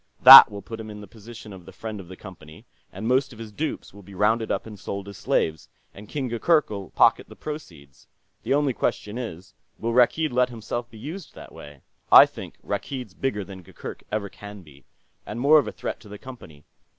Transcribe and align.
That 0.23 0.49
will 0.49 0.63
put 0.63 0.79
him 0.79 0.89
in 0.89 0.99
the 0.99 1.05
position 1.07 1.53
of 1.53 1.67
the 1.67 1.71
friend 1.71 1.99
of 1.99 2.07
the 2.07 2.15
Company, 2.17 2.65
and 2.91 3.07
most 3.07 3.31
of 3.31 3.37
his 3.37 3.51
dupes 3.51 3.93
will 3.93 4.01
be 4.01 4.15
rounded 4.15 4.51
up 4.51 4.65
and 4.65 4.79
sold 4.79 5.07
as 5.07 5.15
slaves, 5.17 5.69
and 5.93 6.09
King 6.09 6.27
Gurgurk'll 6.27 6.89
pocket 6.95 7.29
the 7.29 7.35
proceeds. 7.35 8.07
The 8.41 8.55
only 8.55 8.73
question 8.73 9.19
is, 9.19 9.53
will 9.77 9.93
Rakkeed 9.93 10.31
let 10.33 10.49
himself 10.49 10.89
be 10.89 10.97
used 10.97 11.35
that 11.35 11.51
way? 11.53 11.81
I 12.11 12.25
think 12.25 12.55
Rakkeed's 12.63 13.13
bigger 13.13 13.43
than 13.45 13.61
Gurgurk 13.61 14.01
ever 14.11 14.27
can 14.27 14.63
be. 14.63 14.85
And 15.23 15.39
more 15.39 15.59
of 15.59 15.67
a 15.67 15.71
threat 15.71 15.99
to 15.99 16.09
the 16.09 16.17
Company. 16.17 16.65